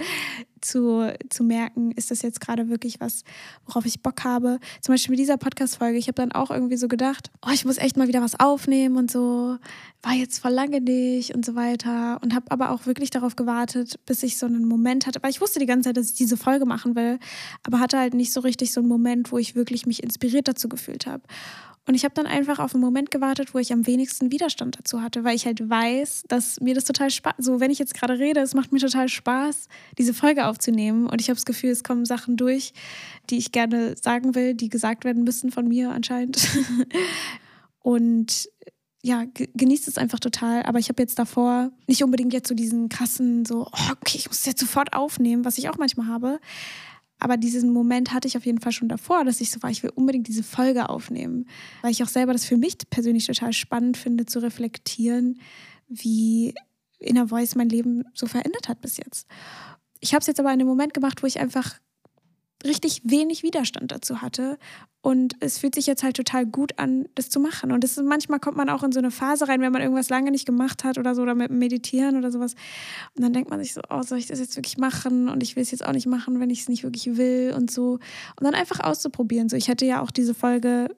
[0.60, 3.24] zu, zu merken, ist das jetzt gerade wirklich was,
[3.66, 4.60] worauf ich Bock habe.
[4.80, 7.78] Zum Beispiel mit dieser Podcast-Folge, ich habe dann auch irgendwie so gedacht, oh, ich muss
[7.78, 9.58] echt mal wieder was aufnehmen und so,
[10.02, 13.98] war jetzt vor lange nicht und so weiter und habe aber auch wirklich darauf gewartet,
[14.06, 16.36] bis ich so einen Moment hatte, weil ich wusste die ganze Zeit, dass ich diese
[16.36, 17.18] Folge machen will,
[17.64, 20.68] aber hatte halt nicht so richtig so einen Moment, wo ich wirklich mich inspiriert dazu
[20.68, 21.24] gefühlt habe.
[21.86, 25.02] Und ich habe dann einfach auf einen Moment gewartet, wo ich am wenigsten Widerstand dazu
[25.02, 28.18] hatte, weil ich halt weiß, dass mir das total Spaß, so wenn ich jetzt gerade
[28.18, 31.06] rede, es macht mir total Spaß, diese Folge aufzunehmen.
[31.06, 32.72] Und ich habe das Gefühl, es kommen Sachen durch,
[33.30, 36.48] die ich gerne sagen will, die gesagt werden müssen von mir anscheinend.
[37.78, 38.48] Und
[39.04, 40.64] ja, genießt es einfach total.
[40.64, 44.26] Aber ich habe jetzt davor nicht unbedingt jetzt so diesen krassen, so, oh, okay, ich
[44.26, 46.40] muss es jetzt sofort aufnehmen, was ich auch manchmal habe.
[47.18, 49.82] Aber diesen Moment hatte ich auf jeden Fall schon davor, dass ich so war, ich
[49.82, 51.48] will unbedingt diese Folge aufnehmen,
[51.82, 55.40] weil ich auch selber das für mich persönlich total spannend finde, zu reflektieren,
[55.88, 56.54] wie
[56.98, 59.26] Inner Voice mein Leben so verändert hat bis jetzt.
[60.00, 61.78] Ich habe es jetzt aber in einem Moment gemacht, wo ich einfach
[62.66, 64.58] richtig wenig Widerstand dazu hatte.
[65.02, 67.70] Und es fühlt sich jetzt halt total gut an, das zu machen.
[67.70, 70.30] Und ist, manchmal kommt man auch in so eine Phase rein, wenn man irgendwas lange
[70.30, 72.54] nicht gemacht hat oder so, oder mit Meditieren oder sowas.
[73.14, 75.28] Und dann denkt man sich so, oh, soll ich das jetzt wirklich machen?
[75.28, 77.70] Und ich will es jetzt auch nicht machen, wenn ich es nicht wirklich will und
[77.70, 77.92] so.
[77.92, 79.48] Und dann einfach auszuprobieren.
[79.48, 80.88] So, ich hätte ja auch diese Folge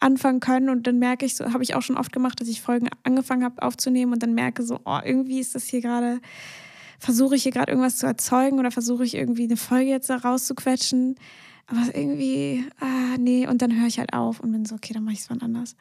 [0.00, 2.60] anfangen können und dann merke ich so, habe ich auch schon oft gemacht, dass ich
[2.60, 6.20] Folgen angefangen habe aufzunehmen und dann merke so, oh, irgendwie ist das hier gerade
[7.02, 10.18] versuche ich hier gerade irgendwas zu erzeugen oder versuche ich irgendwie eine Folge jetzt da
[10.18, 11.16] rauszuquetschen.
[11.66, 15.02] Aber irgendwie, ah, nee, und dann höre ich halt auf und bin so, okay, dann
[15.02, 15.74] mache ich es wann anders.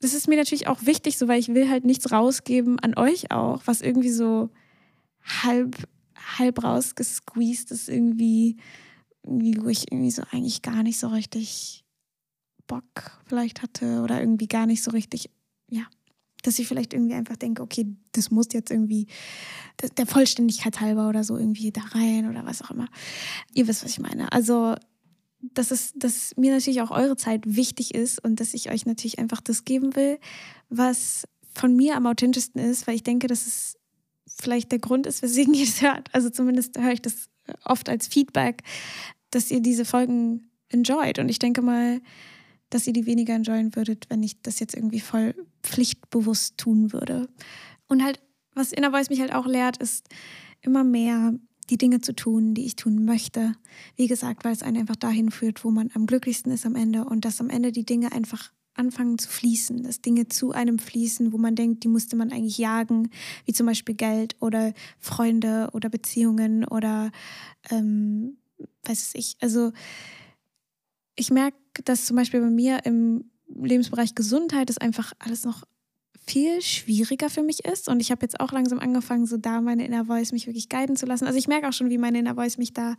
[0.00, 3.30] das ist mir natürlich auch wichtig, so weil ich will halt nichts rausgeben an euch
[3.30, 4.50] auch, was irgendwie so
[5.22, 5.76] halb,
[6.38, 8.56] halb rausgesqueezed ist, irgendwie,
[9.22, 11.84] irgendwie, wo ich irgendwie so eigentlich gar nicht so richtig
[12.66, 15.30] Bock vielleicht hatte oder irgendwie gar nicht so richtig,
[15.70, 15.84] ja,
[16.44, 19.06] dass ich vielleicht irgendwie einfach denke, okay, das muss jetzt irgendwie
[19.96, 22.88] der Vollständigkeit halber oder so irgendwie da rein oder was auch immer.
[23.54, 24.30] Ihr wisst, was ich meine.
[24.30, 24.74] Also,
[25.40, 29.18] dass, es, dass mir natürlich auch eure Zeit wichtig ist und dass ich euch natürlich
[29.18, 30.18] einfach das geben will,
[30.68, 33.76] was von mir am authentischsten ist, weil ich denke, dass es
[34.26, 36.08] vielleicht der Grund ist, weswegen ihr es hört.
[36.12, 37.28] Also zumindest höre ich das
[37.64, 38.62] oft als Feedback,
[39.30, 41.18] dass ihr diese Folgen enjoyt.
[41.18, 42.00] Und ich denke mal,
[42.74, 47.28] dass ihr die weniger enjoyen würdet, wenn ich das jetzt irgendwie voll pflichtbewusst tun würde.
[47.86, 48.20] Und halt,
[48.52, 50.08] was Inner Voice mich halt auch lehrt, ist
[50.60, 51.34] immer mehr
[51.70, 53.54] die Dinge zu tun, die ich tun möchte.
[53.94, 57.04] Wie gesagt, weil es einen einfach dahin führt, wo man am glücklichsten ist am Ende
[57.04, 61.32] und dass am Ende die Dinge einfach anfangen zu fließen, dass Dinge zu einem fließen,
[61.32, 63.08] wo man denkt, die musste man eigentlich jagen,
[63.44, 67.12] wie zum Beispiel Geld oder Freunde oder Beziehungen oder
[67.70, 68.36] ähm,
[68.82, 69.36] weiß ich.
[69.40, 69.70] Also
[71.14, 75.64] ich merke, dass zum Beispiel bei mir im Lebensbereich Gesundheit es einfach alles noch
[76.26, 77.88] viel schwieriger für mich ist.
[77.88, 80.96] Und ich habe jetzt auch langsam angefangen, so da meine Inner Voice mich wirklich guiden
[80.96, 81.26] zu lassen.
[81.26, 82.94] Also ich merke auch schon, wie meine Inner Voice mich da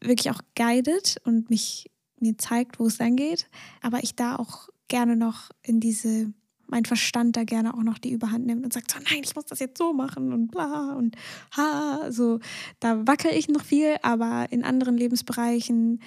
[0.00, 3.48] wirklich auch guidet und mich mir zeigt, wo es dann geht.
[3.82, 6.32] Aber ich da auch gerne noch in diese,
[6.66, 9.46] mein Verstand da gerne auch noch die Überhand nimmt und sagt so, nein, ich muss
[9.46, 11.16] das jetzt so machen und bla und
[11.56, 12.10] ha.
[12.10, 12.40] So,
[12.80, 16.00] da wackel ich noch viel, aber in anderen Lebensbereichen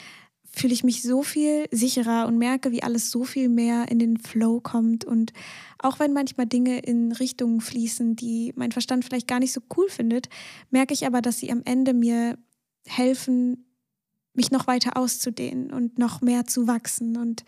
[0.57, 4.17] fühle ich mich so viel sicherer und merke, wie alles so viel mehr in den
[4.17, 5.05] Flow kommt.
[5.05, 5.33] Und
[5.79, 9.89] auch wenn manchmal Dinge in Richtungen fließen, die mein Verstand vielleicht gar nicht so cool
[9.89, 10.29] findet,
[10.71, 12.37] merke ich aber, dass sie am Ende mir
[12.85, 13.65] helfen,
[14.33, 17.43] mich noch weiter auszudehnen und noch mehr zu wachsen und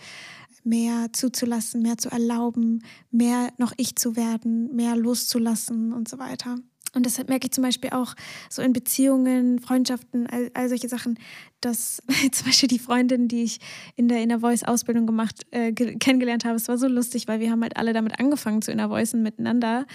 [0.63, 6.57] mehr zuzulassen, mehr zu erlauben, mehr noch ich zu werden, mehr loszulassen und so weiter.
[6.93, 8.15] Und deshalb merke ich zum Beispiel auch
[8.49, 11.19] so in Beziehungen, Freundschaften, all, all solche Sachen,
[11.61, 13.59] dass zum Beispiel die Freundin, die ich
[13.95, 17.51] in der Inner Voice Ausbildung gemacht, äh, kennengelernt habe, es war so lustig, weil wir
[17.51, 19.85] haben halt alle damit angefangen zu Inner Voicen miteinander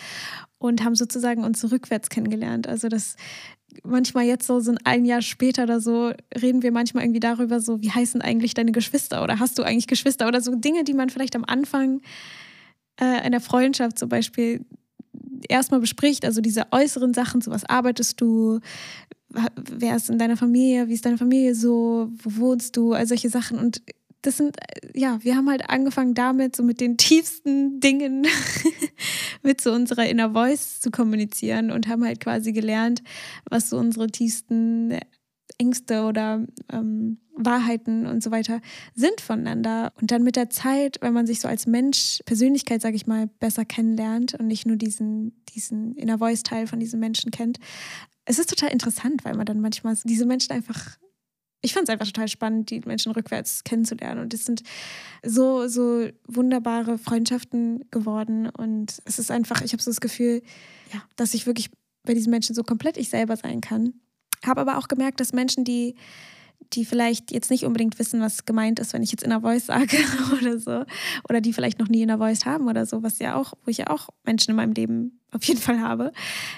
[0.59, 2.69] und haben sozusagen uns rückwärts kennengelernt.
[2.69, 3.17] Also das
[3.83, 7.83] manchmal jetzt so, so ein Jahr später oder so, reden wir manchmal irgendwie darüber, so,
[7.83, 11.11] wie heißen eigentlich deine Geschwister oder hast du eigentlich Geschwister oder so Dinge, die man
[11.11, 12.01] vielleicht am Anfang
[12.97, 14.65] äh, einer Freundschaft zum Beispiel
[15.49, 18.61] erstmal bespricht, also diese äußeren Sachen, so was arbeitest du,
[19.29, 23.31] wer ist in deiner Familie, wie ist deine Familie so, wo wohnst du, all solche
[23.31, 23.59] Sachen.
[23.59, 23.83] Und
[24.23, 24.57] das sind,
[24.95, 28.27] ja, wir haben halt angefangen damit, so mit den tiefsten Dingen
[29.43, 33.03] mit so unserer Inner Voice zu kommunizieren und haben halt quasi gelernt,
[33.51, 34.99] was so unsere tiefsten
[35.59, 38.61] Ängste oder ähm, Wahrheiten und so weiter
[38.95, 39.93] sind voneinander.
[40.01, 43.29] Und dann mit der Zeit, wenn man sich so als Mensch, Persönlichkeit, sage ich mal,
[43.41, 47.59] besser kennenlernt und nicht nur diesen, diesen Inner Voice-Teil von diesem Menschen kennt,
[48.25, 50.97] es ist total interessant, weil man dann manchmal diese Menschen einfach
[51.65, 54.21] ich fand es einfach total spannend, die Menschen rückwärts kennenzulernen.
[54.21, 54.63] Und es sind
[55.25, 58.51] so, so wunderbare Freundschaften geworden.
[58.51, 60.43] Und es ist einfach, ich habe so das Gefühl,
[60.93, 61.71] ja, dass ich wirklich
[62.05, 63.95] bei diesen Menschen so komplett ich selber sein kann.
[64.47, 65.95] Habe aber auch gemerkt, dass Menschen, die,
[66.73, 69.97] die vielleicht jetzt nicht unbedingt wissen, was gemeint ist, wenn ich jetzt Inner Voice sage
[70.41, 70.85] oder so,
[71.29, 73.79] oder die vielleicht noch nie Inner Voice haben oder so, was ja auch, wo ich
[73.79, 76.13] ja auch Menschen in meinem Leben auf jeden Fall habe,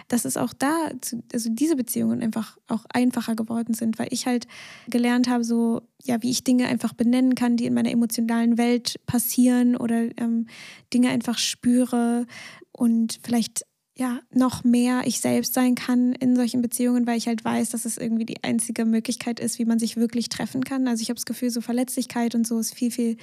[0.09, 0.91] dass es auch da,
[1.33, 4.47] also diese Beziehungen einfach auch einfacher geworden sind, weil ich halt
[4.89, 9.01] gelernt habe, so, ja, wie ich Dinge einfach benennen kann, die in meiner emotionalen Welt
[9.07, 10.47] passieren oder ähm,
[10.93, 12.27] Dinge einfach spüre
[12.73, 13.65] und vielleicht
[13.99, 17.87] ja, noch mehr ich selbst sein kann in solchen Beziehungen, weil ich halt weiß, dass
[17.87, 20.87] es irgendwie die einzige Möglichkeit ist, wie man sich wirklich treffen kann.
[20.87, 23.17] Also ich habe das Gefühl, so Verletzlichkeit und so ist viel, viel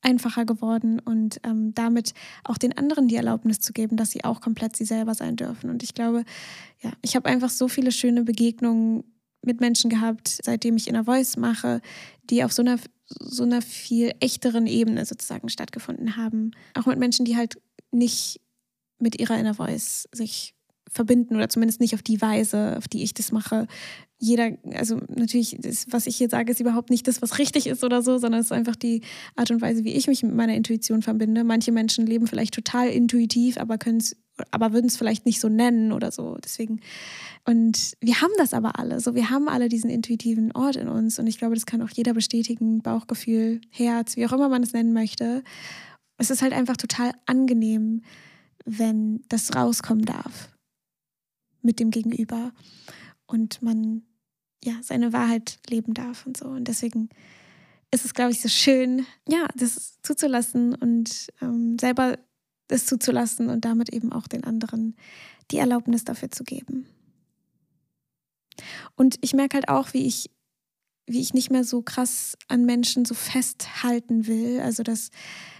[0.00, 4.40] einfacher geworden und ähm, damit auch den anderen die Erlaubnis zu geben, dass sie auch
[4.40, 5.68] komplett sie selber sein dürfen.
[5.68, 6.24] Und ich glaube,
[6.80, 9.04] ja, ich habe einfach so viele schöne Begegnungen
[9.42, 11.82] mit Menschen gehabt, seitdem ich Inner Voice mache,
[12.30, 16.52] die auf so einer, so einer viel echteren Ebene sozusagen stattgefunden haben.
[16.74, 18.40] Auch mit Menschen, die halt nicht
[18.98, 20.56] mit ihrer Inner Voice sich
[20.90, 23.66] verbinden oder zumindest nicht auf die Weise, auf die ich das mache.
[24.18, 27.84] Jeder, also natürlich, das, was ich hier sage, ist überhaupt nicht das, was richtig ist
[27.84, 29.02] oder so, sondern es ist einfach die
[29.34, 31.44] Art und Weise, wie ich mich mit meiner Intuition verbinde.
[31.44, 34.16] Manche Menschen leben vielleicht total intuitiv, aber können es,
[34.50, 36.38] aber würden es vielleicht nicht so nennen oder so.
[36.42, 36.80] Deswegen.
[37.44, 39.00] Und wir haben das aber alle.
[39.00, 41.18] So, wir haben alle diesen intuitiven Ort in uns.
[41.18, 42.80] Und ich glaube, das kann auch jeder bestätigen.
[42.80, 45.42] Bauchgefühl, Herz, wie auch immer man es nennen möchte.
[46.16, 48.02] Es ist halt einfach total angenehm,
[48.66, 50.50] wenn das rauskommen darf
[51.62, 52.52] mit dem Gegenüber
[53.26, 54.02] und man
[54.62, 56.46] ja seine Wahrheit leben darf und so.
[56.46, 57.08] Und deswegen
[57.90, 62.18] ist es, glaube ich, so schön, ja, das zuzulassen und ähm, selber
[62.68, 64.96] das zuzulassen und damit eben auch den anderen
[65.52, 66.86] die Erlaubnis dafür zu geben.
[68.96, 70.30] Und ich merke halt auch, wie ich,
[71.06, 74.60] wie ich nicht mehr so krass an Menschen so festhalten will.
[74.60, 75.10] Also das,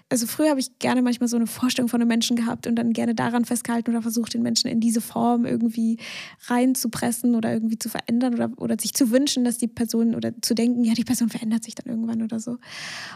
[0.08, 2.92] also früher habe ich gerne manchmal so eine Vorstellung von einem Menschen gehabt und dann
[2.92, 5.98] gerne daran festgehalten oder versucht, den Menschen in diese Form irgendwie
[6.46, 10.54] reinzupressen oder irgendwie zu verändern oder, oder sich zu wünschen, dass die Person oder zu
[10.54, 12.58] denken, ja, die Person verändert sich dann irgendwann oder so.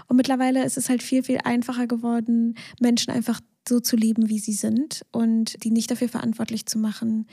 [0.08, 4.40] Und mittlerweile ist es halt viel, viel einfacher geworden, Menschen einfach so zu lieben, wie
[4.40, 7.26] sie sind und die nicht dafür verantwortlich zu machen,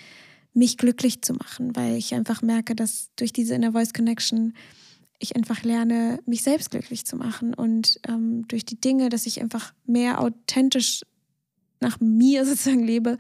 [0.53, 4.53] mich glücklich zu machen, weil ich einfach merke, dass durch diese Inner Voice Connection
[5.19, 9.41] ich einfach lerne, mich selbst glücklich zu machen und ähm, durch die Dinge, dass ich
[9.41, 11.01] einfach mehr authentisch
[11.79, 13.17] nach mir sozusagen lebe,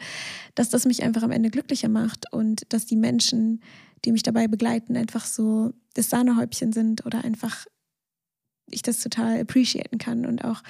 [0.55, 3.61] dass das mich einfach am Ende glücklicher macht und dass die Menschen,
[4.05, 7.65] die mich dabei begleiten, einfach so das Sahnehäubchen sind oder einfach
[8.69, 10.61] ich das total appreciaten kann und auch,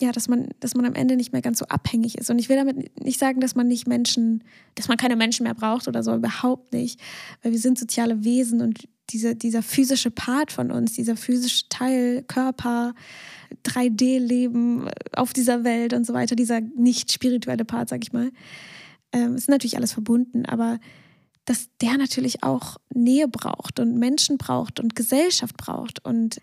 [0.00, 2.30] ja, dass man, dass man am Ende nicht mehr ganz so abhängig ist.
[2.30, 4.42] Und ich will damit nicht sagen, dass man nicht Menschen,
[4.74, 6.98] dass man keine Menschen mehr braucht oder so, überhaupt nicht.
[7.42, 12.22] Weil wir sind soziale Wesen und diese, dieser physische Part von uns, dieser physische Teil,
[12.26, 12.94] Körper,
[13.64, 18.30] 3D-Leben auf dieser Welt und so weiter, dieser nicht spirituelle Part, sag ich mal,
[19.12, 20.80] ähm, ist natürlich alles verbunden, aber
[21.44, 26.40] dass der natürlich auch Nähe braucht und Menschen braucht und Gesellschaft braucht und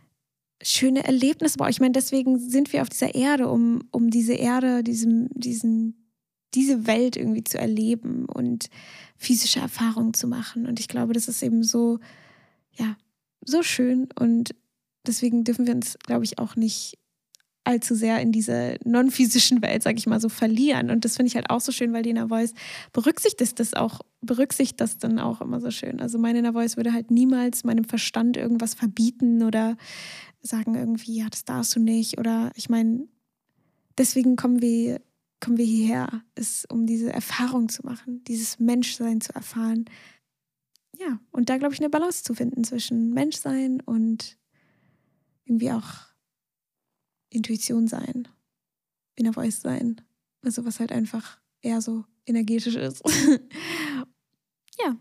[0.62, 1.72] schöne Erlebnisse braucht.
[1.72, 6.12] Ich meine, deswegen sind wir auf dieser Erde, um, um diese Erde, diesem, diesen,
[6.54, 8.70] diese Welt irgendwie zu erleben und
[9.18, 10.66] physische Erfahrungen zu machen.
[10.66, 12.00] Und ich glaube, das ist eben so,
[12.80, 12.98] ja,
[13.46, 14.10] so schön.
[14.18, 14.56] Und
[15.06, 16.98] deswegen dürfen wir uns, glaube ich, auch nicht
[17.66, 20.90] allzu sehr in diese non-physischen Welt, sage ich mal, so verlieren.
[20.90, 22.54] Und das finde ich halt auch so schön, weil die Inner Voice
[22.94, 26.02] berücksichtigt das auch, berücksichtigt das dann auch immer so schön.
[26.02, 29.78] Also meine Inner Voice würde halt niemals meinem Verstand irgendwas verbieten oder
[30.42, 32.18] sagen irgendwie, ja, das darfst du nicht.
[32.18, 33.08] Oder ich meine,
[33.98, 35.02] deswegen kommen wir,
[35.40, 39.86] kommen wir hierher, ist, um diese Erfahrung zu machen, dieses Menschsein zu erfahren.
[40.98, 44.38] Ja, und da glaube ich eine Balance zu finden zwischen Menschsein und
[45.46, 46.10] irgendwie auch
[47.30, 48.28] Intuition sein,
[49.16, 50.02] Inner Voice sein.
[50.44, 53.02] Also was halt einfach eher so energetisch ist.
[54.80, 54.98] ja,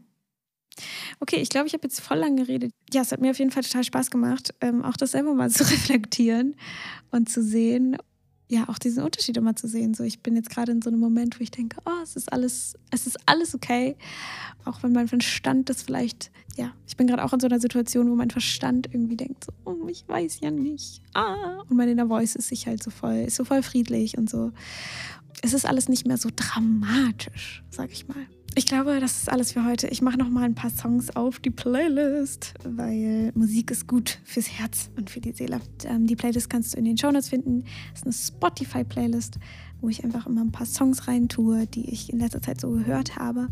[1.20, 2.72] Okay, ich glaube, ich habe jetzt voll lang geredet.
[2.92, 5.50] Ja, es hat mir auf jeden Fall total Spaß gemacht, ähm, auch das selber mal
[5.50, 6.56] zu reflektieren
[7.10, 7.96] und zu sehen,
[8.48, 9.92] ja, auch diesen Unterschied immer zu sehen.
[9.94, 12.32] So, ich bin jetzt gerade in so einem Moment, wo ich denke, oh, es ist
[12.32, 13.96] alles, es ist alles okay.
[14.64, 18.10] Auch wenn mein Verstand das vielleicht, ja, ich bin gerade auch in so einer Situation,
[18.10, 21.02] wo mein Verstand irgendwie denkt, so, oh, ich weiß ja nicht.
[21.12, 24.30] Ah, und meine Inner Voice ist sich halt so voll, ist so voll friedlich und
[24.30, 24.52] so.
[25.42, 28.26] Es ist alles nicht mehr so dramatisch, sag ich mal.
[28.58, 29.86] Ich glaube, das ist alles für heute.
[29.86, 34.50] Ich mache noch mal ein paar Songs auf die Playlist, weil Musik ist gut fürs
[34.50, 35.60] Herz und für die Seele.
[35.84, 37.62] Ähm, die Playlist kannst du in den Shownotes finden.
[37.92, 39.38] Das ist eine Spotify-Playlist,
[39.80, 42.70] wo ich einfach immer ein paar Songs rein tue, die ich in letzter Zeit so
[42.70, 43.46] gehört habe.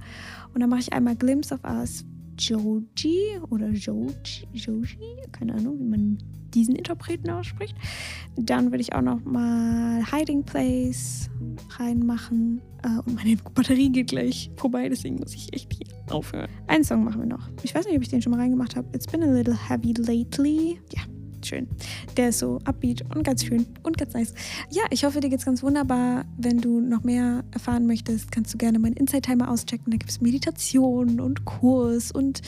[0.52, 2.04] Und dann mache ich einmal Glimpse of Us
[2.38, 4.98] Joji oder Joji, Joji,
[5.32, 6.18] keine Ahnung, wie man
[6.54, 7.76] diesen Interpreten ausspricht.
[8.36, 11.28] Dann würde ich auch noch mal Hiding Place
[11.78, 12.60] reinmachen.
[12.82, 16.48] Äh, und meine Batterie geht gleich vorbei, deswegen muss ich echt hier aufhören.
[16.66, 17.48] Einen Song machen wir noch.
[17.62, 18.88] Ich weiß nicht, ob ich den schon mal reingemacht habe.
[18.94, 20.80] It's been a little heavy lately.
[20.94, 21.02] Ja,
[21.46, 21.68] schön.
[22.16, 24.34] Der ist so upbeat und ganz schön und ganz nice.
[24.70, 26.24] Ja, ich hoffe, dir geht's ganz wunderbar.
[26.36, 29.90] Wenn du noch mehr erfahren möchtest, kannst du gerne meinen Inside-Timer auschecken.
[29.90, 32.42] Da gibt es Meditation und Kurs und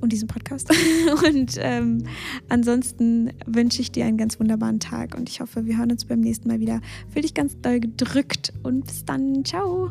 [0.00, 0.70] und diesen Podcast.
[1.26, 2.04] Und ähm,
[2.50, 6.20] ansonsten wünsche ich dir einen ganz wunderbaren Tag und ich hoffe, wir hören uns beim
[6.20, 6.82] nächsten Mal wieder.
[7.08, 9.44] Fühl dich ganz doll gedrückt und bis dann.
[9.46, 9.90] Ciao.